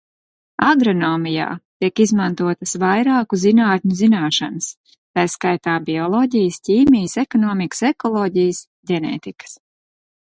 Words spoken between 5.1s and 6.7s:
tai skaitā bioloģijas,